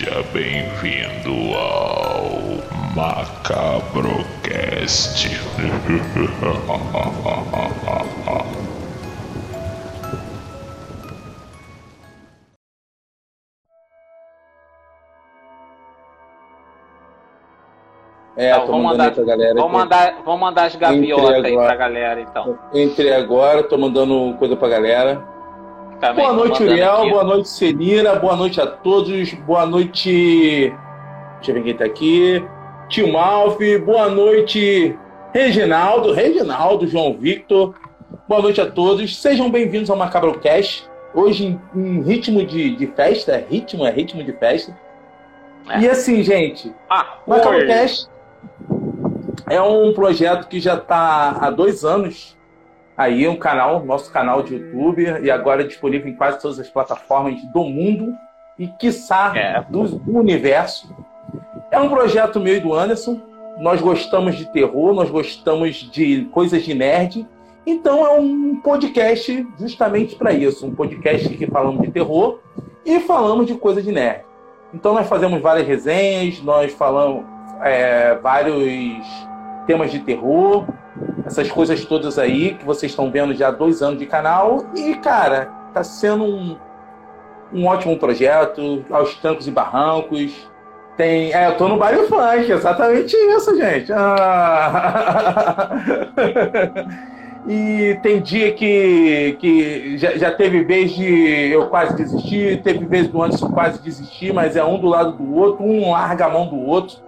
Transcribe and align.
Seja 0.00 0.22
bem-vindo 0.32 1.54
ao 1.54 2.32
Macabrocast. 2.96 5.28
É, 18.36 18.52
Então, 18.52 18.66
vamos 18.68 18.82
mandar- 18.84 19.14
galera. 19.24 19.54
Vamos 19.54 19.72
mandar, 19.72 20.22
vamos 20.24 20.40
mandar 20.40 20.64
as 20.64 20.76
gaviotas 20.76 21.24
Entrei 21.24 21.44
aí 21.44 21.52
agora. 21.52 21.66
pra 21.66 21.76
galera, 21.76 22.20
então. 22.20 22.58
Entrei 22.72 23.12
agora, 23.12 23.62
tô 23.62 23.76
mandando 23.76 24.34
coisa 24.38 24.56
pra 24.56 24.68
galera. 24.68 25.22
Também 26.00 26.24
boa 26.24 26.32
noite, 26.34 26.62
Uriel. 26.62 26.94
aqui. 26.94 27.10
Boa 27.10 27.24
noite, 27.24 27.48
Celina. 27.50 28.14
Boa 28.14 28.36
noite 28.36 28.60
a 28.60 28.66
todos. 28.66 29.32
Boa 29.34 29.66
noite. 29.66 30.72
Deixa 31.36 31.50
eu 31.50 31.54
ver 31.54 31.62
quem 31.62 31.76
tá 31.76 31.84
aqui. 31.84 32.42
Tio 32.88 33.12
Malfi. 33.12 33.78
Boa 33.78 34.08
noite, 34.08 34.96
Reginaldo. 35.34 36.12
Reginaldo, 36.12 36.86
João 36.86 37.14
Victor. 37.14 37.74
Boa 38.26 38.40
noite 38.40 38.60
a 38.60 38.70
todos. 38.70 39.20
Sejam 39.20 39.50
bem-vindos 39.50 39.90
ao 39.90 39.96
Macabrocast. 39.96 40.88
Hoje 41.12 41.46
em, 41.46 41.60
em 41.78 42.02
ritmo 42.02 42.46
de, 42.46 42.74
de 42.76 42.86
festa. 42.86 43.32
É 43.32 43.44
ritmo, 43.48 43.84
é 43.86 43.90
ritmo 43.90 44.24
de 44.24 44.32
festa. 44.32 44.74
É. 45.68 45.80
E 45.80 45.88
assim, 45.88 46.22
gente, 46.22 46.72
Ah, 46.88 47.18
Macabrocast 47.26 48.08
é 49.50 49.60
um 49.60 49.92
projeto 49.92 50.48
que 50.48 50.58
já 50.60 50.74
está 50.76 51.36
há 51.40 51.50
dois 51.50 51.84
anos 51.84 52.36
aí, 53.00 53.26
um 53.26 53.36
canal, 53.36 53.82
nosso 53.82 54.12
canal 54.12 54.42
de 54.42 54.56
YouTube, 54.56 55.02
e 55.22 55.30
agora 55.30 55.62
é 55.62 55.66
disponível 55.66 56.06
em 56.06 56.14
quase 56.14 56.38
todas 56.40 56.58
as 56.58 56.68
plataformas 56.68 57.40
do 57.52 57.64
mundo 57.64 58.14
e, 58.58 58.66
quiçá, 58.66 59.32
É. 59.34 59.64
do, 59.70 59.84
do 59.88 60.18
universo. 60.18 60.94
É 61.70 61.80
um 61.80 61.88
projeto 61.88 62.38
meu 62.38 62.56
e 62.56 62.60
do 62.60 62.74
Anderson. 62.74 63.18
Nós 63.58 63.80
gostamos 63.80 64.36
de 64.36 64.44
terror, 64.52 64.92
nós 64.92 65.08
gostamos 65.08 65.76
de 65.76 66.26
coisas 66.26 66.62
de 66.62 66.74
nerd. 66.74 67.26
Então 67.66 68.04
é 68.06 68.18
um 68.18 68.56
podcast 68.60 69.46
justamente 69.58 70.14
para 70.16 70.32
isso. 70.32 70.66
Um 70.66 70.74
podcast 70.74 71.26
que 71.30 71.46
falamos 71.46 71.80
de 71.82 71.90
terror 71.90 72.38
e 72.84 73.00
falamos 73.00 73.46
de 73.46 73.54
coisa 73.54 73.80
de 73.80 73.92
nerd. 73.92 74.24
Então 74.74 74.92
nós 74.92 75.08
fazemos 75.08 75.40
várias 75.40 75.66
resenhas, 75.66 76.42
nós 76.42 76.70
falamos 76.72 77.24
é, 77.62 78.14
vários 78.16 79.04
temas 79.66 79.90
de 79.90 80.00
terror, 80.00 80.66
essas 81.30 81.50
coisas 81.50 81.84
todas 81.84 82.18
aí 82.18 82.54
que 82.54 82.64
vocês 82.64 82.92
estão 82.92 83.10
vendo 83.10 83.34
já 83.34 83.48
há 83.48 83.50
dois 83.50 83.82
anos 83.82 83.98
de 83.98 84.06
canal. 84.06 84.64
E, 84.74 84.94
cara, 84.96 85.48
tá 85.72 85.82
sendo 85.84 86.24
um, 86.24 86.56
um 87.52 87.66
ótimo 87.66 87.96
projeto, 87.98 88.84
aos 88.90 89.14
trancos 89.14 89.46
e 89.46 89.50
barrancos. 89.50 90.48
Tem. 90.96 91.32
É, 91.32 91.48
eu 91.48 91.56
tô 91.56 91.68
no 91.68 91.76
baile 91.78 92.06
funk, 92.06 92.50
exatamente 92.50 93.16
isso, 93.16 93.56
gente. 93.56 93.92
Ah. 93.92 95.70
E 97.48 97.98
tem 98.02 98.20
dia 98.20 98.52
que, 98.52 99.36
que 99.40 99.96
já, 99.96 100.16
já 100.16 100.30
teve 100.30 100.62
vez 100.62 100.92
de 100.92 101.50
eu 101.50 101.68
quase 101.68 101.96
desistir, 101.96 102.60
teve 102.62 102.84
vez 102.84 103.08
do 103.08 103.22
Anderson 103.22 103.50
quase 103.50 103.82
desistir, 103.82 104.32
mas 104.32 104.56
é 104.56 104.64
um 104.64 104.78
do 104.78 104.86
lado 104.86 105.12
do 105.12 105.34
outro, 105.34 105.64
um 105.64 105.90
larga 105.90 106.26
a 106.26 106.28
mão 106.28 106.46
do 106.48 106.56
outro. 106.56 106.98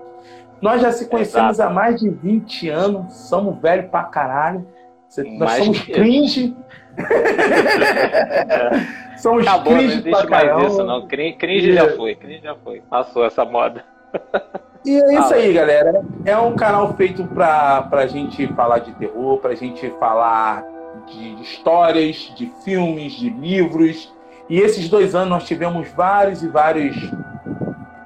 Nós 0.63 0.81
já 0.81 0.93
se 0.93 1.09
conhecemos 1.09 1.59
há 1.61 1.69
mais 1.69 2.01
de 2.01 2.09
20 2.09 2.69
anos, 2.71 3.13
somos 3.29 3.61
velho 3.61 3.89
pra 3.89 4.05
caralho. 4.05 4.67
Cê- 5.09 5.25
Nós 5.25 5.39
Mais 5.51 5.65
somos 5.65 5.81
que- 5.81 5.93
cringe. 5.93 6.57
somos 9.19 9.47
Acabou, 9.47 9.73
não 9.73 9.79
cringe 9.79 9.93
existe 9.99 10.11
pra 10.11 10.31
mais 10.31 10.45
caramba. 10.49 10.67
isso, 10.69 10.85
não. 10.85 11.07
Cringe, 11.07 11.37
cringe 11.37 11.73
já 11.75 11.89
foi, 11.97 12.15
cringe 12.15 12.41
já 12.43 12.55
foi. 12.57 12.81
Passou 12.89 13.25
essa 13.27 13.45
moda. 13.45 13.85
E 14.85 15.01
é 15.01 15.15
isso 15.21 15.33
aí, 15.33 15.53
galera. 15.53 16.03
É 16.25 16.37
um 16.37 16.57
canal 16.57 16.93
feito 16.95 17.23
pra, 17.29 17.83
pra 17.83 18.05
gente 18.09 18.49
falar 18.49 18.81
de 18.81 18.91
terror, 18.95 19.39
pra 19.39 19.55
gente 19.55 19.89
falar 20.01 20.65
de 21.07 21.41
histórias, 21.41 22.33
de 22.37 22.51
filmes, 22.65 23.13
de 23.13 23.31
livros. 23.31 24.13
E 24.51 24.59
esses 24.59 24.89
dois 24.89 25.15
anos 25.15 25.29
nós 25.29 25.45
tivemos 25.45 25.89
vários 25.93 26.43
e 26.43 26.49
vários 26.49 26.97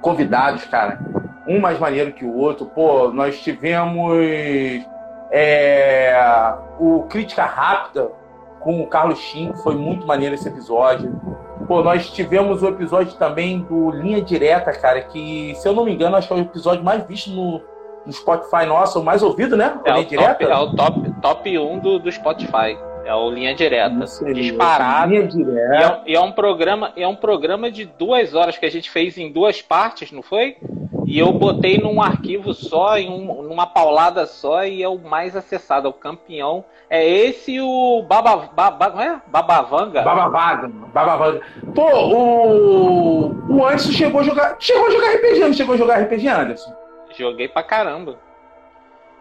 convidados, 0.01 0.65
cara. 0.65 0.99
Um 1.47 1.59
mais 1.59 1.79
maneiro 1.79 2.11
que 2.11 2.25
o 2.25 2.35
outro. 2.35 2.65
Pô, 2.65 3.09
nós 3.09 3.39
tivemos 3.41 4.17
é, 5.31 6.13
o 6.79 7.03
Crítica 7.03 7.45
Rápida 7.45 8.11
com 8.59 8.81
o 8.81 8.87
Carlos 8.87 9.19
Chin, 9.19 9.53
foi 9.63 9.75
muito 9.75 10.05
maneiro 10.05 10.35
esse 10.35 10.47
episódio. 10.47 11.19
Pô, 11.67 11.81
nós 11.81 12.09
tivemos 12.09 12.63
o 12.63 12.67
episódio 12.67 13.13
também 13.17 13.59
do 13.61 13.91
Linha 13.91 14.21
Direta, 14.21 14.71
cara, 14.71 15.01
que, 15.01 15.53
se 15.55 15.67
eu 15.67 15.73
não 15.73 15.85
me 15.85 15.93
engano, 15.93 16.15
acho 16.15 16.27
que 16.27 16.33
é 16.33 16.37
o 16.37 16.41
episódio 16.41 16.83
mais 16.83 17.03
visto 17.05 17.29
no, 17.29 17.61
no 18.05 18.11
Spotify 18.11 18.65
nosso, 18.65 18.99
o 18.99 19.03
mais 19.03 19.21
ouvido, 19.21 19.55
né? 19.55 19.79
É 19.85 19.91
Linha 19.91 20.01
o 20.01 20.23
top, 20.23 20.43
é 20.43 20.57
o 20.57 20.75
top, 20.75 21.21
top 21.21 21.59
1 21.59 21.79
do, 21.79 21.99
do 21.99 22.11
Spotify. 22.11 22.77
É 23.05 23.15
o 23.15 23.29
Linha 23.29 23.55
Direta. 23.55 24.03
Aí, 24.25 24.33
disparado. 24.33 25.11
Linha 25.13 25.23
E 25.23 25.27
Direta. 25.27 26.01
é, 26.05 26.11
e 26.11 26.15
é 26.15 26.19
um 26.19 26.31
programa, 26.31 26.91
é 26.95 27.07
um 27.07 27.15
programa 27.15 27.71
de 27.71 27.85
duas 27.85 28.33
horas 28.33 28.57
que 28.57 28.65
a 28.65 28.71
gente 28.71 28.89
fez 28.89 29.17
em 29.17 29.31
duas 29.31 29.61
partes, 29.61 30.11
não 30.11 30.21
foi? 30.21 30.57
E 31.09 31.17
eu 31.17 31.31
botei 31.31 31.77
num 31.77 32.01
arquivo 32.01 32.53
só, 32.53 32.97
em 32.97 33.09
um- 33.09 33.41
numa 33.43 33.65
paulada 33.65 34.25
só, 34.25 34.65
e 34.65 34.83
é 34.83 34.89
o 34.89 34.97
mais 34.99 35.37
acessado, 35.37 35.87
é 35.87 35.89
o 35.89 35.93
campeão. 35.93 36.65
É 36.89 37.07
esse 37.07 37.53
e 37.53 37.61
o 37.61 38.03
Baba, 38.07 38.49
Baba, 38.53 38.89
não 38.89 39.01
é? 39.01 39.21
Babavanga? 39.27 40.01
Baba 40.01 40.27
Vaga, 40.27 40.67
Baba 40.93 41.15
Vaga. 41.15 41.41
Pô, 41.73 41.81
o, 41.91 43.53
o 43.55 43.65
Anderson 43.65 43.91
chegou 43.93 44.19
a 44.19 44.23
jogar. 44.23 44.55
Chegou 44.59 44.87
a 44.87 44.91
jogar 44.91 45.07
RPG, 45.15 45.39
não 45.39 45.53
chegou 45.53 45.75
a 45.75 45.77
jogar 45.77 46.01
RPG, 46.01 46.27
Anderson? 46.27 46.73
Joguei 47.17 47.47
pra 47.47 47.63
caramba. 47.63 48.15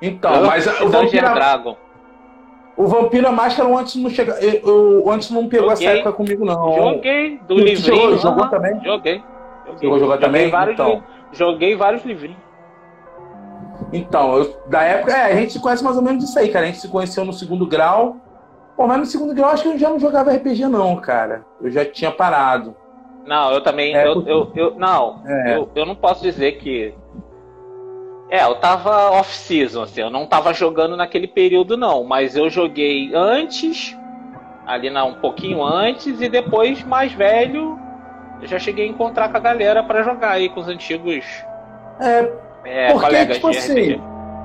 Então, 0.03 0.35
Eu- 0.35 0.47
mas 0.47 0.67
o 0.81 0.89
Vampiro, 0.89 1.35
Dragon. 1.35 1.77
o 2.77 2.87
Vampiro 2.87 3.29
à 3.29 3.33
Máscara, 3.33 3.69
o 3.69 3.77
Anderson 3.79 4.01
não 4.01 4.11
chega. 4.11 4.33
eu- 4.41 4.61
eu- 4.65 5.05
O 5.05 5.11
Anderson 5.11 5.35
não 5.35 5.49
pegou 5.49 5.71
essa 5.71 5.83
Joguei. 5.83 6.01
época 6.01 6.13
comigo, 6.17 6.45
não. 6.45 6.75
Joguei 6.75 7.39
do 7.47 7.55
livrinho. 7.55 7.79
jogou- 7.79 8.19
jogou 8.19 8.49
também? 8.49 8.75
Joguei. 8.85 9.23
Joguei. 9.67 9.89
A 9.91 9.99
jogar 9.99 9.99
Joguei 9.99 10.19
também? 10.19 10.51
Vários 10.51 10.75
Então. 10.75 10.91
li- 10.91 11.03
Joguei 11.33 11.75
vários 11.77 12.05
livrinhos. 12.05 12.41
Então, 13.93 14.37
eu- 14.37 14.61
da 14.67 14.83
época, 14.83 15.13
é, 15.13 15.33
a 15.33 15.35
gente 15.37 15.53
se 15.53 15.61
conhece 15.61 15.85
mais 15.85 15.97
ou 15.97 16.03
menos 16.03 16.25
disso 16.25 16.39
aí, 16.39 16.49
cara. 16.49 16.65
A 16.65 16.69
gente 16.69 16.79
se 16.81 16.89
conheceu 16.89 17.25
no 17.25 17.33
segundo 17.33 17.67
grau. 17.67 18.17
Pô, 18.77 18.87
mas 18.87 18.99
no 18.99 19.07
segundo 19.07 19.35
grau 19.35 19.51
acho 19.51 19.63
que 19.63 19.69
eu 19.71 19.79
já 19.79 19.89
não 19.89 19.99
jogava 19.99 20.33
RPG, 20.33 20.67
não, 20.67 20.97
cara. 20.97 21.47
Eu 21.61 21.71
já 21.71 21.85
tinha 21.85 22.11
parado. 22.11 22.75
Não, 23.25 23.53
eu 23.53 23.61
também. 23.61 23.95
É, 23.97 24.07
eu, 24.07 24.15
porque- 24.15 24.31
eu, 24.31 24.53
eu- 24.55 24.75
não, 24.77 25.23
É. 25.27 25.57
eu, 25.57 25.69
eu 25.75 25.87
não 25.87 25.95
posso 25.95 26.23
dizer 26.23 26.53
que. 26.59 26.95
É, 28.29 28.43
eu 28.45 28.57
tava 28.57 29.11
off-season, 29.13 29.83
assim, 29.83 30.01
eu 30.01 30.11
não 30.11 30.27
tava 30.27 30.53
jogando 30.53 30.97
naquele 30.97 31.29
período, 31.29 31.77
não, 31.77 32.03
mas 32.03 32.37
eu 32.37 32.51
joguei 32.51 33.13
antes, 33.15 33.97
ali 34.67 34.91
na, 34.91 35.05
um 35.05 35.15
pouquinho 35.15 35.63
antes, 35.63 36.21
e 36.21 36.29
depois, 36.29 36.83
mais 36.83 37.13
velho, 37.13 37.79
eu 38.41 38.47
já 38.47 38.59
cheguei 38.59 38.87
a 38.87 38.89
encontrar 38.89 39.31
com 39.31 39.37
a 39.37 39.41
galera 39.41 39.83
pra 39.83 40.03
jogar 40.03 40.33
aí 40.33 40.49
com 40.49 40.61
os 40.61 40.69
antigos 40.69 41.25
É, 42.01 42.33
é, 42.65 42.93
Porque, 42.93 43.27
tipo 43.27 43.49
assim, 43.49 44.01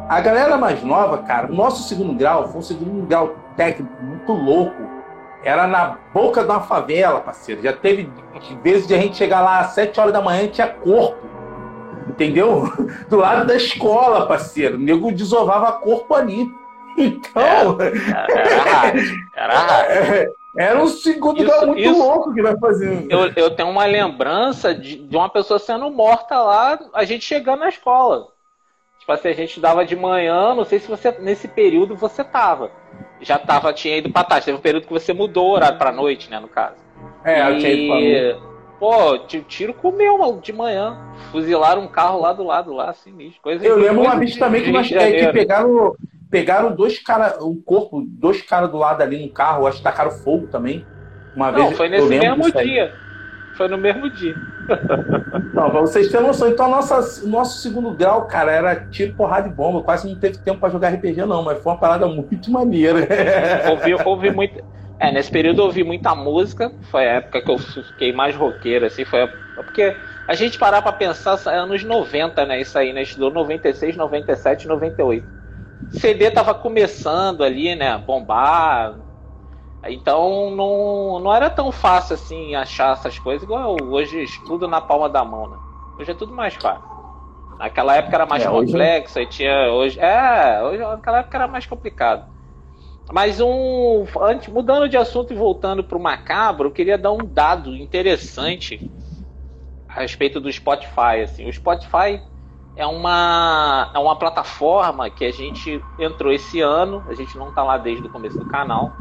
a 0.07 0.19
galera 0.19 0.57
mais 0.57 0.83
nova, 0.83 1.19
cara, 1.19 1.51
o 1.51 1.55
nosso 1.55 1.87
segundo 1.87 2.13
grau 2.13 2.47
foi 2.49 2.59
um 2.59 2.63
segundo 2.63 3.07
grau 3.07 3.35
técnico 3.55 3.91
muito 4.01 4.31
louco. 4.31 4.91
Era 5.43 5.65
na 5.65 5.97
boca 6.13 6.43
de 6.43 6.49
uma 6.49 6.61
favela, 6.61 7.19
parceiro. 7.19 7.63
Já 7.63 7.73
teve 7.73 8.11
vezes 8.61 8.87
de 8.87 8.93
a 8.93 8.97
gente 8.97 9.17
chegar 9.17 9.41
lá 9.41 9.59
às 9.59 9.71
7 9.71 9.99
horas 9.99 10.13
da 10.13 10.21
manhã 10.21 10.43
e 10.43 10.49
tinha 10.49 10.67
corpo. 10.67 11.17
Entendeu? 12.07 12.71
Do 13.09 13.17
lado 13.17 13.47
da 13.47 13.55
escola, 13.55 14.27
parceiro. 14.27 14.75
O 14.75 14.79
nego 14.79 15.11
desovava 15.11 15.71
corpo 15.73 16.13
ali. 16.13 16.49
Então, 16.97 17.77
Era, 17.79 18.33
era 18.33 18.63
raro, 18.63 18.99
era 19.33 19.59
raro. 19.59 19.87
é, 20.11 20.31
era 20.57 20.81
um 20.81 20.87
segundo 20.87 21.43
grau 21.43 21.67
muito 21.67 21.81
isso- 21.81 21.97
louco 21.97 22.33
que 22.33 22.41
nós 22.41 22.59
fazíamos. 22.59 23.07
Eu, 23.09 23.31
eu 23.35 23.51
tenho 23.51 23.69
uma 23.69 23.85
lembrança 23.85 24.73
de, 24.75 24.97
de 24.97 25.15
uma 25.15 25.29
pessoa 25.29 25.59
sendo 25.59 25.89
morta 25.89 26.41
lá, 26.41 26.79
a 26.93 27.03
gente 27.05 27.23
chegando 27.23 27.59
na 27.61 27.69
escola. 27.69 28.27
Tipo 28.99 29.11
assim, 29.13 29.29
a 29.29 29.33
gente 29.33 29.59
dava 29.59 29.83
de 29.85 29.95
manhã, 29.95 30.53
não 30.53 30.63
sei 30.63 30.79
se 30.79 30.87
você 30.87 31.11
nesse 31.19 31.47
período 31.47 31.95
você 31.95 32.23
tava. 32.23 32.71
Já 33.19 33.39
tava, 33.39 33.73
tinha 33.73 33.97
ido 33.97 34.11
pra 34.11 34.23
tarde. 34.23 34.45
Teve 34.45 34.57
um 34.57 34.61
período 34.61 34.85
que 34.87 34.93
você 34.93 35.13
mudou 35.13 35.47
o 35.49 35.51
horário 35.53 35.77
pra 35.77 35.91
noite, 35.91 36.29
né, 36.29 36.39
no 36.39 36.47
caso. 36.47 36.75
É, 37.23 37.49
eu 37.49 37.57
tinha 37.57 37.71
ido 37.71 37.87
pra 37.87 37.99
e, 37.99 38.51
Pô, 38.81 39.17
tiro 39.47 39.75
comeu 39.75 40.39
de 40.41 40.51
manhã. 40.51 40.97
Fuzilaram 41.31 41.83
um 41.83 41.87
carro 41.87 42.19
lá 42.19 42.33
do 42.33 42.43
lado, 42.43 42.73
lá, 42.73 42.91
sinistro. 42.93 43.39
Coisa 43.41 43.63
Eu 43.63 43.77
lembro 43.77 44.01
uma 44.01 44.15
vez 44.15 44.35
também 44.37 44.63
que, 44.63 44.71
nós, 44.71 44.91
é, 44.91 45.11
que 45.11 45.31
pegaram, 45.31 45.95
pegaram 46.31 46.73
dois 46.75 46.97
caras, 46.97 47.39
um 47.43 47.61
corpo, 47.61 48.01
dois 48.07 48.41
caras 48.41 48.71
do 48.71 48.77
lado 48.77 49.01
ali 49.01 49.23
no 49.23 49.31
carro, 49.31 49.67
acho 49.67 49.77
que 49.77 49.83
tacaram 49.83 50.11
fogo 50.11 50.47
também. 50.47 50.83
Uma 51.35 51.51
Não, 51.51 51.65
vez 51.65 51.77
foi 51.77 51.89
nesse 51.89 52.07
mesmo 52.07 52.51
dia. 52.51 52.93
Foi 53.57 53.67
no 53.67 53.77
mesmo 53.77 54.09
dia. 54.09 54.33
Não, 55.53 55.69
pra 55.69 55.81
vocês 55.81 56.09
terem 56.09 56.25
noção, 56.25 56.47
então 56.49 56.69
nossa, 56.69 57.25
o 57.25 57.27
nosso 57.29 57.61
segundo 57.61 57.93
grau, 57.93 58.25
cara, 58.25 58.51
era 58.51 58.75
tiro, 58.89 59.13
porrada 59.15 59.49
e 59.49 59.51
bomba. 59.51 59.83
Quase 59.83 60.07
não 60.07 60.17
teve 60.17 60.37
tempo 60.37 60.59
pra 60.59 60.69
jogar 60.69 60.89
RPG, 60.89 61.25
não, 61.25 61.43
mas 61.43 61.61
foi 61.61 61.73
uma 61.73 61.79
parada 61.79 62.07
muito 62.07 62.49
maneira. 62.49 62.99
ouvi, 63.69 63.93
ouvi 64.05 64.31
muito. 64.33 64.63
É, 64.99 65.11
nesse 65.11 65.31
período 65.31 65.61
eu 65.61 65.65
ouvi 65.65 65.83
muita 65.83 66.15
música. 66.15 66.71
Foi 66.89 67.05
a 67.07 67.13
época 67.15 67.41
que 67.43 67.51
eu 67.51 67.57
fiquei 67.57 68.13
mais 68.13 68.35
roqueiro, 68.35 68.85
assim. 68.85 69.03
Foi 69.03 69.23
a- 69.23 69.29
porque 69.55 69.95
A 70.27 70.33
gente 70.33 70.57
parar 70.57 70.81
pra 70.81 70.93
pensar, 70.93 71.37
é 71.47 71.57
anos 71.57 71.83
90, 71.83 72.45
né? 72.45 72.61
Isso 72.61 72.77
aí, 72.77 72.93
né? 72.93 73.01
Estudou 73.01 73.31
96, 73.31 73.97
97, 73.97 74.67
98. 74.67 75.40
CD 75.91 76.31
tava 76.31 76.53
começando 76.53 77.43
ali, 77.43 77.75
né? 77.75 77.97
Bombar. 77.97 78.99
Então 79.85 80.51
não, 80.51 81.19
não 81.19 81.33
era 81.33 81.49
tão 81.49 81.71
fácil 81.71 82.13
assim 82.13 82.55
achar 82.55 82.93
essas 82.93 83.17
coisas, 83.17 83.43
igual 83.43 83.75
hoje 83.81 84.25
tudo 84.45 84.67
na 84.67 84.79
palma 84.79 85.09
da 85.09 85.25
mão, 85.25 85.49
né? 85.49 85.57
Hoje 85.99 86.11
é 86.11 86.13
tudo 86.13 86.33
mais 86.33 86.53
fácil. 86.55 86.89
Naquela 87.57 87.95
época 87.95 88.15
era 88.15 88.25
mais 88.25 88.43
é, 88.43 88.49
complexo, 88.49 89.19
hoje... 89.19 89.27
aí 89.27 89.31
tinha. 89.31 89.71
Hoje, 89.71 89.99
é, 89.99 90.63
hoje, 90.63 90.79
naquela 90.79 91.19
época 91.19 91.37
era 91.37 91.47
mais 91.47 91.65
complicado. 91.65 92.25
Mas 93.11 93.39
um. 93.39 94.05
Antes, 94.19 94.47
mudando 94.47 94.89
de 94.89 94.97
assunto 94.97 95.33
e 95.33 95.35
voltando 95.35 95.83
para 95.83 95.97
o 95.97 96.01
macabro, 96.01 96.69
eu 96.69 96.71
queria 96.71 96.97
dar 96.97 97.11
um 97.11 97.19
dado 97.23 97.75
interessante 97.75 98.89
a 99.87 100.01
respeito 100.01 100.39
do 100.39 100.51
Spotify. 100.51 101.21
Assim. 101.23 101.47
O 101.47 101.53
Spotify 101.53 102.21
é 102.75 102.85
uma, 102.85 103.91
é 103.93 103.99
uma 103.99 104.15
plataforma 104.15 105.09
que 105.09 105.25
a 105.25 105.31
gente 105.31 105.83
entrou 105.99 106.31
esse 106.31 106.61
ano, 106.61 107.03
a 107.07 107.13
gente 107.13 107.37
não 107.37 107.49
está 107.49 107.63
lá 107.63 107.77
desde 107.77 108.07
o 108.07 108.09
começo 108.09 108.37
do 108.37 108.45
canal. 108.45 108.93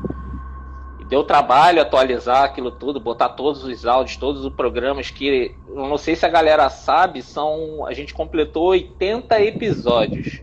E 0.98 1.04
deu 1.04 1.22
trabalho 1.22 1.80
atualizar 1.80 2.44
aquilo 2.44 2.70
tudo, 2.70 2.98
botar 2.98 3.30
todos 3.30 3.64
os 3.64 3.86
áudios, 3.86 4.16
todos 4.16 4.44
os 4.44 4.52
programas 4.52 5.10
que. 5.10 5.54
Eu 5.68 5.86
não 5.86 5.96
sei 5.96 6.16
se 6.16 6.26
a 6.26 6.30
galera 6.30 6.68
sabe, 6.68 7.22
são. 7.22 7.86
A 7.86 7.92
gente 7.92 8.12
completou 8.12 8.68
80 8.68 9.40
episódios. 9.40 10.42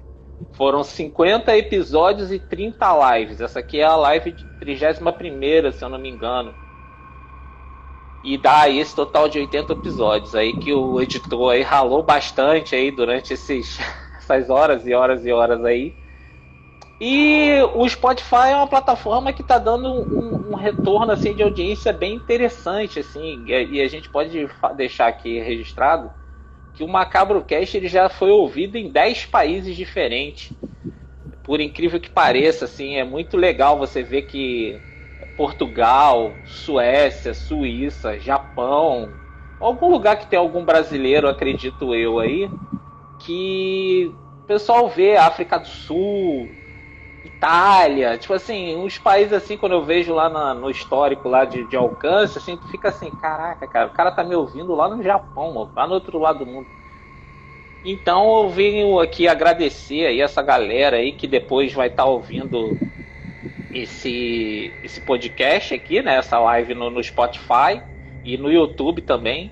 Foram 0.53 0.83
50 0.83 1.55
episódios 1.55 2.31
e 2.31 2.39
30 2.39 3.17
lives. 3.17 3.41
Essa 3.41 3.59
aqui 3.59 3.79
é 3.79 3.83
a 3.83 3.95
live 3.95 4.31
de 4.31 4.43
31, 4.59 5.71
se 5.71 5.83
eu 5.83 5.89
não 5.89 5.99
me 5.99 6.09
engano. 6.09 6.53
E 8.27 8.37
dá 8.37 8.67
esse 8.67 8.93
total 8.93 9.29
de 9.29 9.39
80 9.39 9.71
episódios 9.71 10.35
aí 10.35 10.51
que 10.51 10.73
o 10.73 10.99
editor 11.01 11.53
aí 11.53 11.61
ralou 11.61 12.03
bastante 12.03 12.75
aí 12.75 12.91
durante 12.91 13.33
esses, 13.33 13.79
essas 14.19 14.49
horas 14.49 14.85
e 14.85 14.93
horas 14.93 15.25
e 15.25 15.31
horas 15.31 15.63
aí. 15.63 15.95
E 16.99 17.61
o 17.73 17.87
Spotify 17.87 18.49
é 18.49 18.55
uma 18.57 18.67
plataforma 18.67 19.31
que 19.31 19.41
está 19.41 19.57
dando 19.57 19.87
um, 19.87 20.51
um, 20.51 20.55
retorno 20.55 21.09
assim 21.13 21.33
de 21.33 21.41
audiência 21.41 21.93
bem 21.93 22.15
interessante 22.15 22.99
assim, 22.99 23.45
e 23.47 23.79
a 23.79 23.87
gente 23.87 24.09
pode 24.09 24.49
deixar 24.75 25.07
aqui 25.07 25.39
registrado 25.39 26.11
que 26.73 26.83
o 26.83 26.87
Macabro 26.87 27.41
Cast 27.45 27.77
ele 27.77 27.87
já 27.87 28.09
foi 28.09 28.29
ouvido 28.29 28.77
em 28.77 28.91
10 28.91 29.27
países 29.27 29.73
diferentes. 29.73 30.51
Por 31.43 31.61
incrível 31.61 31.97
que 31.97 32.09
pareça, 32.09 32.65
assim, 32.65 32.97
é 32.97 33.05
muito 33.05 33.37
legal 33.37 33.77
você 33.77 34.03
ver 34.03 34.23
que 34.23 34.81
Portugal, 35.37 36.39
Suécia, 36.43 37.31
Suíça, 37.31 38.19
Japão, 38.19 39.13
algum 39.59 39.87
lugar 39.87 40.17
que 40.17 40.25
tem 40.25 40.39
algum 40.39 40.65
brasileiro, 40.65 41.29
acredito 41.29 41.93
eu 41.93 42.17
aí, 42.17 42.49
que 43.19 44.11
o 44.43 44.47
pessoal 44.47 44.89
vê 44.89 45.15
África 45.15 45.59
do 45.59 45.67
Sul, 45.67 46.49
Itália, 47.23 48.17
tipo 48.17 48.33
assim, 48.33 48.75
uns 48.75 48.97
países 48.97 49.33
assim, 49.33 49.57
quando 49.57 49.73
eu 49.73 49.83
vejo 49.83 50.11
lá 50.11 50.27
na, 50.27 50.55
no 50.55 50.71
histórico 50.71 51.29
lá 51.29 51.45
de, 51.45 51.67
de, 51.67 51.77
alcance, 51.77 52.39
assim, 52.39 52.57
tu 52.57 52.67
fica 52.69 52.89
assim, 52.89 53.11
caraca, 53.11 53.67
cara, 53.67 53.87
o 53.87 53.93
cara 53.93 54.11
tá 54.11 54.23
me 54.23 54.35
ouvindo 54.35 54.73
lá 54.73 54.89
no 54.89 55.03
Japão, 55.03 55.71
lá 55.75 55.85
no 55.85 55.93
outro 55.93 56.17
lado 56.17 56.39
do 56.39 56.45
mundo. 56.47 56.67
Então 57.85 58.43
eu 58.43 58.49
venho 58.49 58.99
aqui 58.99 59.27
agradecer 59.27 60.07
aí 60.07 60.19
essa 60.19 60.41
galera 60.41 60.97
aí 60.97 61.11
que 61.11 61.27
depois 61.27 61.71
vai 61.73 61.87
estar 61.87 62.03
tá 62.03 62.09
ouvindo 62.09 62.75
esse, 63.81 64.73
esse 64.83 65.01
podcast 65.01 65.73
aqui, 65.73 66.01
né? 66.01 66.15
Essa 66.15 66.39
live 66.39 66.73
no, 66.73 66.89
no 66.89 67.03
Spotify 67.03 67.81
e 68.23 68.37
no 68.37 68.51
YouTube 68.51 69.01
também 69.01 69.51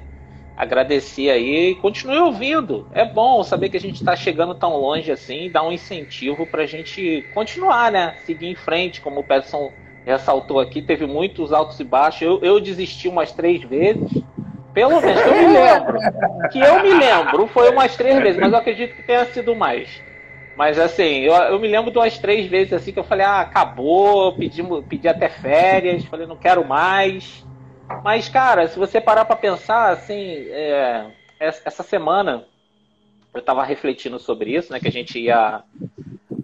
agradecer 0.58 1.30
aí 1.30 1.72
e 1.72 1.76
continue 1.76 2.18
ouvindo. 2.18 2.88
É 2.94 3.04
bom 3.04 3.44
saber 3.44 3.70
que 3.70 3.78
a 3.78 3.80
gente 3.80 3.96
está 3.96 4.16
chegando 4.16 4.56
tão 4.56 4.78
longe 4.78 5.12
assim, 5.12 5.50
dá 5.52 5.62
um 5.62 5.72
incentivo 5.72 6.46
para 6.46 6.64
a 6.64 6.66
gente 6.66 7.26
continuar, 7.34 7.92
né? 7.92 8.16
Seguir 8.26 8.48
em 8.48 8.56
frente, 8.56 9.02
como 9.02 9.20
o 9.20 9.24
Peterson 9.24 9.72
ressaltou 10.06 10.60
aqui, 10.60 10.82
teve 10.82 11.06
muitos 11.06 11.52
altos 11.52 11.80
e 11.80 11.84
baixos. 11.84 12.22
Eu, 12.22 12.40
eu 12.42 12.60
desisti 12.60 13.08
umas 13.08 13.32
três 13.32 13.62
vezes, 13.64 14.24
pelo 14.74 15.02
menos 15.02 15.22
que 15.22 15.30
eu 15.30 15.36
me 15.36 15.48
lembro. 15.48 16.00
Que 16.52 16.60
eu 16.60 16.84
me 16.84 16.94
lembro, 16.94 17.48
foi 17.48 17.72
umas 17.72 17.98
três 17.98 18.22
vezes, 18.22 18.40
mas 18.40 18.52
eu 18.52 18.60
acredito 18.60 18.96
que 18.96 19.02
tenha 19.02 19.26
sido 19.26 19.56
mais. 19.56 20.04
Mas 20.56 20.80
assim, 20.80 21.20
eu, 21.20 21.34
eu 21.34 21.60
me 21.60 21.68
lembro 21.68 21.92
de 21.92 21.98
umas 21.98 22.18
três 22.18 22.48
vezes 22.48 22.74
assim 22.74 22.92
que 22.92 23.00
eu 23.00 23.04
falei, 23.04 23.26
ah, 23.26 23.42
acabou, 23.42 24.36
pedi, 24.38 24.64
pedi 24.88 25.08
até 25.08 25.28
férias, 25.28 26.06
falei, 26.06 26.26
não 26.26 26.38
quero 26.38 26.66
mais. 26.66 27.46
Mas, 28.04 28.30
cara, 28.30 28.68
se 28.68 28.80
você 28.80 29.00
parar 29.00 29.26
para 29.26 29.36
pensar, 29.36 29.92
assim, 29.92 30.48
é, 30.50 31.12
essa 31.40 31.84
semana 31.84 32.46
eu 33.34 33.40
estava 33.40 33.64
refletindo 33.64 34.18
sobre 34.18 34.56
isso, 34.56 34.72
né? 34.72 34.80
Que 34.80 34.88
a 34.88 34.92
gente 34.92 35.20
ia 35.20 35.62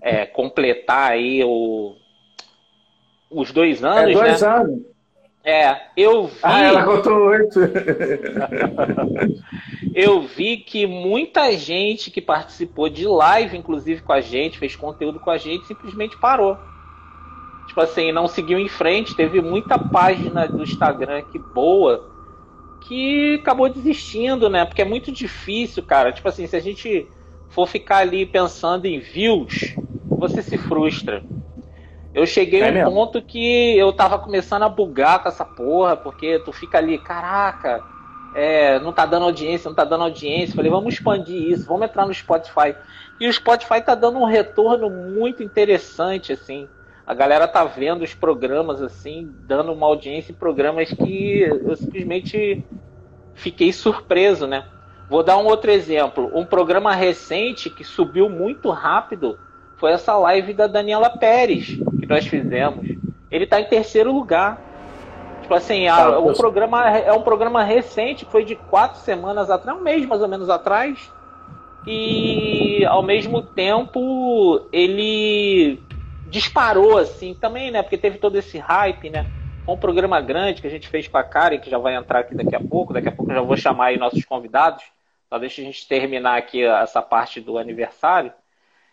é, 0.01 0.25
completar 0.25 1.11
aí 1.11 1.43
o, 1.43 1.95
os 3.29 3.51
dois 3.51 3.83
anos, 3.83 4.11
é 4.11 4.13
dois 4.13 4.41
né? 4.41 4.47
anos. 4.47 4.90
É, 5.43 5.75
eu 5.97 6.27
vi. 6.27 6.39
Ah, 6.43 6.61
ela 6.61 6.83
contou 6.83 7.13
oito. 7.29 7.59
eu 9.95 10.21
vi 10.21 10.57
que 10.57 10.85
muita 10.85 11.51
gente 11.53 12.11
que 12.11 12.21
participou 12.21 12.89
de 12.89 13.07
live, 13.07 13.57
inclusive 13.57 14.01
com 14.01 14.13
a 14.13 14.21
gente, 14.21 14.59
fez 14.59 14.75
conteúdo 14.75 15.19
com 15.19 15.31
a 15.31 15.37
gente, 15.37 15.65
simplesmente 15.65 16.17
parou 16.17 16.57
tipo 17.71 17.79
assim, 17.79 18.11
não 18.11 18.27
seguiu 18.27 18.59
em 18.59 18.67
frente. 18.67 19.15
Teve 19.15 19.41
muita 19.41 19.79
página 19.79 20.47
do 20.47 20.61
Instagram 20.61 21.23
que 21.23 21.39
boa 21.39 22.09
que 22.81 23.35
acabou 23.35 23.69
desistindo, 23.69 24.49
né? 24.49 24.65
Porque 24.65 24.81
é 24.81 24.85
muito 24.85 25.11
difícil, 25.11 25.83
cara. 25.83 26.11
Tipo 26.11 26.27
assim, 26.27 26.45
se 26.47 26.55
a 26.55 26.59
gente 26.59 27.07
for 27.49 27.67
ficar 27.67 27.97
ali 27.97 28.25
pensando 28.25 28.85
em 28.85 28.99
views, 28.99 29.75
você 30.05 30.41
se 30.41 30.57
frustra. 30.57 31.23
Eu 32.13 32.25
cheguei 32.25 32.61
é 32.61 32.81
a 32.81 32.89
um 32.89 32.93
ponto 32.93 33.21
que 33.21 33.77
eu 33.77 33.93
tava 33.93 34.19
começando 34.19 34.63
a 34.63 34.69
bugar 34.69 35.21
com 35.21 35.29
essa 35.29 35.45
porra, 35.45 35.95
porque 35.95 36.39
tu 36.39 36.51
fica 36.51 36.77
ali, 36.77 36.97
caraca, 36.97 37.83
é, 38.35 38.79
não 38.79 38.91
tá 38.91 39.05
dando 39.05 39.25
audiência, 39.25 39.69
não 39.69 39.75
tá 39.75 39.85
dando 39.85 40.03
audiência. 40.03 40.55
Falei, 40.55 40.69
vamos 40.69 40.93
expandir 40.93 41.51
isso, 41.51 41.67
vamos 41.67 41.85
entrar 41.85 42.05
no 42.05 42.13
Spotify. 42.13 42.75
E 43.19 43.27
o 43.27 43.33
Spotify 43.33 43.81
tá 43.81 43.95
dando 43.95 44.19
um 44.19 44.25
retorno 44.25 44.89
muito 44.89 45.41
interessante, 45.41 46.33
assim 46.33 46.67
a 47.05 47.13
galera 47.13 47.45
tá 47.45 47.65
vendo 47.65 48.03
os 48.03 48.13
programas 48.13 48.81
assim, 48.81 49.29
dando 49.41 49.73
uma 49.73 49.85
audiência 49.85 50.31
em 50.31 50.35
programas 50.35 50.93
que 50.93 51.41
eu 51.41 51.75
simplesmente 51.75 52.63
fiquei 53.33 53.73
surpreso, 53.73 54.47
né? 54.47 54.65
Vou 55.09 55.21
dar 55.21 55.37
um 55.37 55.45
outro 55.45 55.71
exemplo. 55.71 56.31
Um 56.33 56.45
programa 56.45 56.95
recente 56.95 57.69
que 57.69 57.83
subiu 57.83 58.29
muito 58.29 58.69
rápido 58.69 59.37
foi 59.81 59.93
essa 59.93 60.15
live 60.15 60.53
da 60.53 60.67
Daniela 60.67 61.09
Pérez 61.09 61.65
que 61.99 62.05
nós 62.05 62.27
fizemos. 62.27 62.87
Ele 63.31 63.47
tá 63.47 63.59
em 63.59 63.65
terceiro 63.65 64.13
lugar. 64.13 64.61
Tipo 65.41 65.55
assim, 65.55 65.87
a, 65.87 65.95
tá, 65.95 66.19
o 66.19 66.33
programa 66.33 66.87
é 66.87 67.11
um 67.11 67.23
programa 67.23 67.63
recente, 67.63 68.23
foi 68.23 68.45
de 68.45 68.55
quatro 68.55 68.99
semanas 68.99 69.49
atrás, 69.49 69.77
um 69.77 69.81
mês 69.81 70.05
mais 70.05 70.21
ou 70.21 70.27
menos 70.27 70.51
atrás. 70.51 71.11
E 71.87 72.85
ao 72.85 73.01
mesmo 73.01 73.41
tempo 73.41 74.67
ele 74.71 75.81
disparou 76.27 76.99
assim 76.99 77.33
também, 77.33 77.71
né? 77.71 77.81
Porque 77.81 77.97
teve 77.97 78.19
todo 78.19 78.37
esse 78.37 78.59
hype, 78.59 79.09
né? 79.09 79.25
Foi 79.65 79.73
um 79.73 79.79
programa 79.79 80.21
grande 80.21 80.61
que 80.61 80.67
a 80.67 80.71
gente 80.71 80.87
fez 80.87 81.07
com 81.07 81.17
a 81.17 81.23
Karen, 81.23 81.57
que 81.57 81.71
já 81.71 81.79
vai 81.79 81.95
entrar 81.95 82.19
aqui 82.19 82.35
daqui 82.35 82.55
a 82.55 82.61
pouco. 82.61 82.93
Daqui 82.93 83.09
a 83.09 83.11
pouco 83.11 83.31
eu 83.31 83.35
já 83.35 83.41
vou 83.41 83.57
chamar 83.57 83.85
aí 83.85 83.97
nossos 83.97 84.23
convidados. 84.23 84.83
Só 85.27 85.39
deixa 85.39 85.59
a 85.61 85.65
gente 85.65 85.87
terminar 85.87 86.37
aqui 86.37 86.63
essa 86.63 87.01
parte 87.01 87.41
do 87.41 87.57
aniversário. 87.57 88.31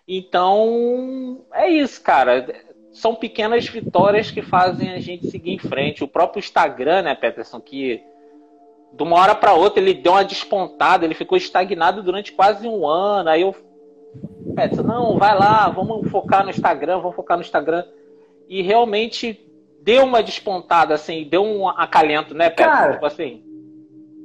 Então, 0.08 1.44
é 1.52 1.68
isso, 1.68 2.00
cara. 2.00 2.46
São 2.90 3.14
pequenas 3.14 3.68
vitórias 3.68 4.30
que 4.30 4.40
fazem 4.40 4.90
a 4.90 4.98
gente 4.98 5.30
seguir 5.30 5.52
em 5.52 5.58
frente. 5.58 6.02
O 6.02 6.08
próprio 6.08 6.40
Instagram, 6.40 7.02
né, 7.02 7.14
Peterson, 7.14 7.60
que 7.60 8.02
de 8.90 9.02
uma 9.02 9.16
hora 9.20 9.34
para 9.34 9.52
outra 9.52 9.82
ele 9.82 9.92
deu 9.92 10.12
uma 10.12 10.24
despontada, 10.24 11.04
ele 11.04 11.14
ficou 11.14 11.36
estagnado 11.36 12.02
durante 12.02 12.32
quase 12.32 12.66
um 12.66 12.86
ano. 12.86 13.28
Aí 13.28 13.42
eu 13.42 13.54
Edson, 14.58 14.82
não, 14.82 15.18
vai 15.18 15.38
lá, 15.38 15.68
vamos 15.68 16.10
focar 16.10 16.42
no 16.42 16.50
Instagram, 16.50 16.98
vamos 16.98 17.14
focar 17.14 17.36
no 17.36 17.42
Instagram. 17.42 17.84
E 18.48 18.62
realmente 18.62 19.38
deu 19.82 20.04
uma 20.04 20.22
despontada, 20.22 20.94
assim, 20.94 21.28
deu 21.28 21.44
um 21.44 21.68
acalento, 21.68 22.34
né, 22.34 22.50
Pedro? 22.50 22.72
Cara, 22.72 22.92
tipo 22.94 23.06
assim. 23.06 23.42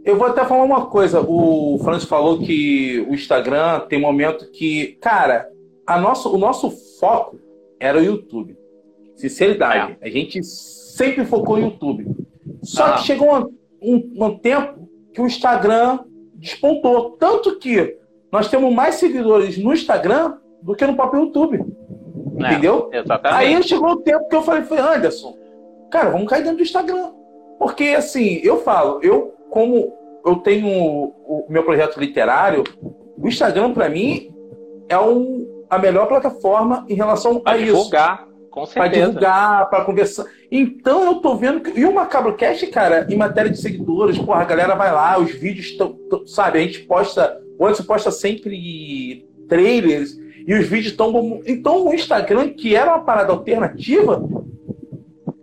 Eu 0.05 0.17
vou 0.17 0.27
até 0.27 0.43
falar 0.45 0.63
uma 0.63 0.87
coisa. 0.87 1.21
O 1.21 1.79
Francis 1.83 2.07
falou 2.07 2.39
que 2.39 3.05
o 3.07 3.13
Instagram 3.13 3.81
tem 3.81 3.99
momento 3.99 4.49
que. 4.51 4.97
Cara, 5.01 5.49
a 5.85 5.99
nosso, 5.99 6.33
o 6.33 6.37
nosso 6.37 6.71
foco 6.99 7.39
era 7.79 7.97
o 7.97 8.03
YouTube. 8.03 8.57
Sinceridade. 9.15 9.97
É. 10.01 10.07
A 10.07 10.09
gente 10.09 10.43
sempre 10.43 11.25
focou 11.25 11.57
no 11.57 11.63
YouTube. 11.63 12.07
Só 12.61 12.85
ah. 12.85 12.93
que 12.93 13.03
chegou 13.03 13.35
um, 13.35 13.53
um, 13.81 14.25
um 14.25 14.37
tempo 14.37 14.89
que 15.13 15.21
o 15.21 15.25
Instagram 15.25 15.99
despontou. 16.35 17.11
Tanto 17.11 17.57
que 17.57 17.97
nós 18.31 18.49
temos 18.49 18.73
mais 18.73 18.95
seguidores 18.95 19.57
no 19.57 19.73
Instagram 19.73 20.37
do 20.61 20.75
que 20.75 20.85
no 20.85 20.95
próprio 20.95 21.23
YouTube. 21.23 21.63
É, 22.39 22.51
entendeu? 22.51 22.89
Exatamente. 22.91 23.55
Aí 23.55 23.63
chegou 23.63 23.91
o 23.91 24.01
tempo 24.01 24.27
que 24.27 24.35
eu 24.35 24.41
falei, 24.41 24.63
foi 24.63 24.79
Anderson, 24.79 25.37
cara, 25.91 26.09
vamos 26.09 26.27
cair 26.27 26.41
dentro 26.41 26.57
do 26.57 26.63
Instagram. 26.63 27.11
Porque 27.59 27.89
assim, 27.89 28.39
eu 28.43 28.57
falo, 28.57 28.99
eu 29.03 29.33
como 29.49 29.93
eu 30.25 30.37
tenho 30.37 30.67
o, 30.67 31.13
o 31.27 31.45
meu 31.49 31.63
projeto 31.63 31.99
literário, 31.99 32.63
o 33.17 33.27
Instagram, 33.27 33.73
para 33.73 33.89
mim, 33.89 34.33
é 34.89 34.97
um, 34.97 35.42
a 35.75 35.79
melhor 35.79 36.07
plataforma 36.07 36.85
em 36.89 36.93
relação 36.95 37.39
pra 37.39 37.53
a 37.53 37.57
isso. 37.57 37.65
divulgar, 37.67 38.27
com 38.49 38.61
Pra 38.65 38.83
certeza. 38.83 39.07
divulgar, 39.07 39.69
pra 39.69 39.81
conversar. 39.83 40.25
Então 40.51 41.05
eu 41.05 41.15
tô 41.15 41.35
vendo 41.35 41.61
que. 41.61 41.79
E 41.79 41.85
o 41.85 41.93
Macabrocast, 41.93 42.65
cara, 42.67 43.07
em 43.09 43.15
matéria 43.17 43.49
de 43.51 43.57
seguidores, 43.59 44.17
porra, 44.19 44.41
a 44.41 44.45
galera 44.45 44.75
vai 44.75 44.91
lá, 44.91 45.19
os 45.19 45.31
vídeos 45.31 45.67
estão. 45.67 45.95
Sabe, 46.25 46.59
a 46.59 46.61
gente 46.61 46.79
posta. 46.81 47.39
O 47.57 47.65
Anderson 47.65 47.83
posta 47.83 48.11
sempre 48.11 49.27
trailers 49.47 50.17
e 50.47 50.53
os 50.53 50.67
vídeos 50.67 50.91
estão. 50.91 51.41
Então 51.45 51.87
o 51.87 51.93
Instagram, 51.93 52.49
que 52.49 52.75
era 52.75 52.91
uma 52.91 53.03
parada 53.03 53.31
alternativa. 53.31 54.23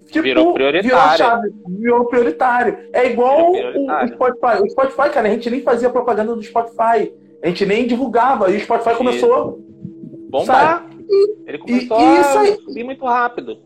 Tipo, 0.07 0.23
Virou 0.25 0.53
prioritário. 0.55 1.25
Virou, 1.69 1.79
virou 1.79 2.05
prioritário. 2.07 2.79
É 2.93 3.07
igual 3.11 3.53
Virou 3.53 3.69
o, 3.71 3.71
prioritário. 3.87 4.15
Spotify. 4.15 4.63
O 4.65 4.71
Spotify, 4.71 5.11
cara, 5.11 5.29
a 5.29 5.31
gente 5.31 5.49
nem 5.51 5.63
fazia 5.63 5.89
propaganda 5.89 6.35
do 6.35 6.43
Spotify. 6.43 7.13
A 7.43 7.47
gente 7.47 7.65
nem 7.65 7.87
divulgava. 7.87 8.51
E 8.51 8.57
o 8.57 8.61
Spotify 8.61 8.97
começou 8.97 9.61
Bombar. 10.31 10.87
Ele 11.47 11.59
começou 11.59 11.99
e 12.01 12.21
isso 12.21 12.39
a 12.39 12.57
subir 12.65 12.85
muito 12.85 13.05
rápido. 13.05 13.59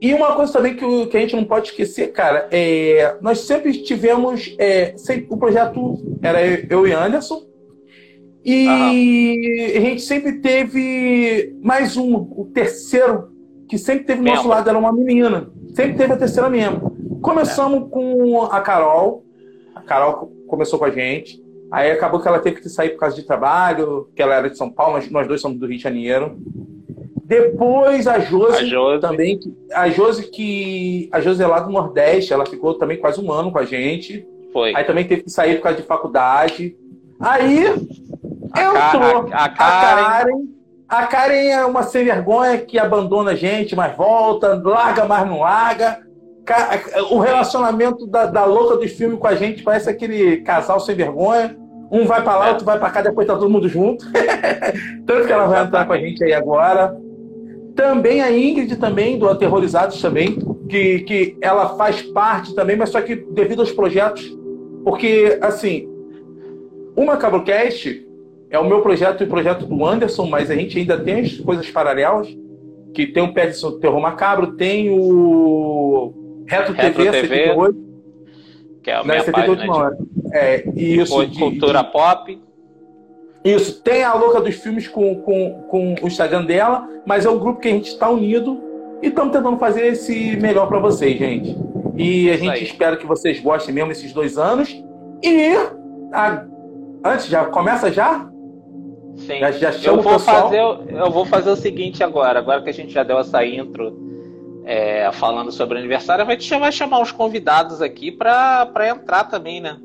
E 0.00 0.12
uma 0.12 0.34
coisa 0.34 0.52
também 0.52 0.74
que, 0.76 0.84
o- 0.84 1.06
que 1.06 1.16
a 1.16 1.20
gente 1.20 1.36
não 1.36 1.44
pode 1.44 1.68
esquecer, 1.68 2.12
cara, 2.12 2.48
é, 2.50 3.16
nós 3.22 3.38
sempre 3.40 3.72
tivemos. 3.82 4.54
É, 4.58 4.96
sempre- 4.96 5.26
o 5.30 5.36
projeto 5.36 5.96
era 6.20 6.44
eu, 6.44 6.66
eu 6.68 6.86
e 6.88 6.92
Anderson. 6.92 7.44
E 8.44 8.66
a 9.76 9.80
gente 9.80 10.02
sempre 10.02 10.40
teve 10.40 11.56
mais 11.62 11.96
um, 11.96 12.14
o 12.16 12.50
terceiro, 12.52 13.30
que 13.68 13.78
sempre 13.78 14.04
teve 14.04 14.20
do 14.20 14.24
nosso 14.24 14.48
lado, 14.48 14.68
era 14.68 14.78
uma 14.78 14.92
menina. 14.92 15.48
Sempre 15.74 15.94
teve 15.96 16.12
a 16.12 16.16
terceira 16.16 16.50
membro. 16.50 16.90
Começamos 17.22 17.88
com 17.90 18.42
a 18.42 18.60
Carol. 18.60 19.24
A 19.74 19.80
Carol 19.80 20.14
co- 20.14 20.26
começou 20.48 20.78
com 20.78 20.84
a 20.84 20.90
gente. 20.90 21.41
Aí 21.72 21.90
acabou 21.90 22.20
que 22.20 22.28
ela 22.28 22.38
teve 22.38 22.60
que 22.60 22.68
sair 22.68 22.90
por 22.90 22.98
causa 23.00 23.16
de 23.16 23.22
trabalho, 23.22 24.08
que 24.14 24.20
ela 24.22 24.34
era 24.34 24.50
de 24.50 24.58
São 24.58 24.70
Paulo, 24.70 24.94
nós, 24.96 25.10
nós 25.10 25.26
dois 25.26 25.40
somos 25.40 25.58
do 25.58 25.66
Rio 25.66 25.78
de 25.78 25.82
Janeiro. 25.82 26.36
Depois 27.24 28.06
a 28.06 28.18
Josi, 28.18 28.56
A 28.58 28.64
Josi. 28.64 29.00
também. 29.00 29.40
A 29.72 29.88
Josi 29.88 30.24
que. 30.30 31.08
A 31.12 31.20
Josi 31.20 31.42
é 31.42 31.46
lá 31.46 31.60
do 31.60 31.70
Nordeste, 31.70 32.32
ela 32.32 32.44
ficou 32.44 32.74
também 32.74 32.98
quase 32.98 33.20
um 33.24 33.32
ano 33.32 33.50
com 33.50 33.58
a 33.58 33.64
gente. 33.64 34.26
Foi. 34.52 34.74
Aí 34.76 34.84
também 34.84 35.06
teve 35.06 35.22
que 35.22 35.30
sair 35.30 35.56
por 35.56 35.62
causa 35.62 35.78
de 35.80 35.86
faculdade. 35.86 36.76
Aí 37.18 37.66
A 38.52 38.62
entrou 38.62 39.24
Ka- 39.24 39.36
a- 39.36 39.42
a 39.42 39.44
a 39.44 39.48
Karen. 39.48 40.02
Karen. 40.04 40.42
A 40.88 41.06
Karen 41.06 41.46
é 41.48 41.64
uma 41.64 41.84
sem 41.84 42.04
vergonha 42.04 42.58
que 42.58 42.78
abandona 42.78 43.30
a 43.30 43.34
gente, 43.34 43.74
mas 43.74 43.96
volta, 43.96 44.60
larga, 44.62 45.06
mas 45.06 45.26
não 45.26 45.40
larga. 45.40 46.00
Ca- 46.44 46.80
O 47.10 47.18
relacionamento 47.18 48.06
da, 48.06 48.26
da 48.26 48.44
louca 48.44 48.76
dos 48.76 48.90
filmes 48.92 49.18
com 49.18 49.26
a 49.26 49.34
gente 49.34 49.62
parece 49.62 49.88
aquele 49.88 50.38
casal 50.38 50.80
sem 50.80 50.94
vergonha. 50.94 51.56
Um 51.92 52.06
vai 52.06 52.22
pra 52.22 52.38
lá, 52.38 52.46
É. 52.48 52.50
outro 52.52 52.64
vai 52.64 52.78
pra 52.78 52.90
cá, 52.90 53.02
depois 53.02 53.26
tá 53.26 53.34
todo 53.36 53.50
mundo 53.50 53.68
junto. 53.68 54.06
Tanto 55.06 55.26
que 55.26 55.32
ela 55.32 55.46
vai 55.46 55.62
entrar 55.62 55.86
com 55.86 55.92
a 55.92 55.98
gente 55.98 56.24
aí 56.24 56.32
agora. 56.32 56.96
Também 57.76 58.22
a 58.22 58.32
Ingrid, 58.32 58.76
também, 58.76 59.18
do 59.18 59.28
Aterrorizados 59.28 60.00
também, 60.00 60.38
que, 60.68 61.00
que 61.00 61.36
ela 61.42 61.76
faz 61.76 62.00
parte 62.00 62.54
também, 62.54 62.76
mas 62.76 62.88
só 62.88 63.00
que 63.02 63.14
devido 63.14 63.60
aos 63.60 63.70
projetos. 63.70 64.34
Porque, 64.84 65.38
assim, 65.42 65.86
o 66.96 67.04
Macabrocast 67.04 68.06
é 68.50 68.58
o 68.58 68.66
meu 68.66 68.80
projeto 68.80 69.22
e 69.22 69.26
o 69.26 69.28
projeto 69.28 69.66
do 69.66 69.86
Anderson, 69.86 70.26
mas 70.26 70.50
a 70.50 70.54
gente 70.54 70.78
ainda 70.78 70.98
tem 70.98 71.20
as 71.20 71.38
coisas 71.38 71.70
paralelas, 71.70 72.28
que 72.94 73.06
tem 73.06 73.22
o 73.22 73.32
Pé 73.32 73.46
de 73.46 73.80
Terror 73.80 74.00
Macabro, 74.00 74.52
tem 74.54 74.90
o 74.90 76.44
Retro, 76.46 76.74
Retro 76.74 77.04
TV, 77.04 77.20
TV, 77.22 77.36
78, 77.36 77.76
Que 78.82 78.90
é 78.90 78.94
a 78.94 78.98
né, 78.98 79.14
minha 79.14 79.24
78 79.24 79.58
página 79.58 79.76
hora. 79.76 79.98
É, 80.32 80.58
de, 80.62 81.00
isso, 81.00 81.24
de 81.26 81.32
de- 81.32 81.38
cultura 81.38 81.84
pop. 81.84 82.40
isso, 83.44 83.82
tem 83.82 84.02
a 84.02 84.14
louca 84.14 84.40
dos 84.40 84.54
filmes 84.54 84.88
com, 84.88 85.16
com, 85.16 85.64
com 85.68 85.94
o 86.02 86.06
Instagram 86.06 86.44
dela, 86.44 86.88
mas 87.06 87.26
é 87.26 87.30
um 87.30 87.38
grupo 87.38 87.60
que 87.60 87.68
a 87.68 87.72
gente 87.72 87.88
está 87.88 88.08
unido 88.08 88.60
e 89.02 89.08
estamos 89.08 89.32
tentando 89.32 89.58
fazer 89.58 89.86
esse 89.88 90.36
melhor 90.36 90.68
para 90.68 90.78
vocês, 90.78 91.18
gente. 91.18 91.56
E 91.96 92.30
a 92.30 92.36
gente 92.36 92.64
espera 92.64 92.96
que 92.96 93.04
vocês 93.06 93.40
gostem 93.40 93.74
mesmo 93.74 93.92
esses 93.92 94.12
dois 94.12 94.38
anos. 94.38 94.74
E 95.22 95.52
a- 96.12 96.46
antes, 97.04 97.26
já 97.26 97.44
começa 97.46 97.92
já? 97.92 98.28
Sim. 99.16 99.40
Já, 99.40 99.50
já 99.50 99.90
Eu 99.90 100.00
vou, 100.00 100.18
fazer, 100.18 100.58
eu 100.60 101.10
vou 101.10 101.26
fazer 101.26 101.50
o 101.50 101.56
seguinte 101.56 102.02
agora. 102.02 102.38
Agora 102.38 102.62
que 102.62 102.70
a 102.70 102.72
gente 102.72 102.92
já 102.92 103.02
deu 103.02 103.18
essa 103.18 103.44
intro 103.44 104.00
é, 104.64 105.10
falando 105.12 105.52
sobre 105.52 105.74
o 105.74 105.78
aniversário, 105.78 106.24
vai 106.24 106.36
te 106.36 106.44
chamar, 106.44 106.72
chamar 106.72 107.02
os 107.02 107.12
convidados 107.12 107.82
aqui 107.82 108.10
para 108.10 108.70
entrar 108.88 109.24
também, 109.24 109.60
né? 109.60 109.76